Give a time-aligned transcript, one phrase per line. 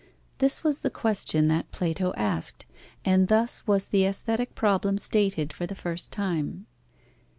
[0.39, 2.65] This was the question that Plato asked,
[3.05, 6.65] and thus was the aesthetic problem stated for the first time.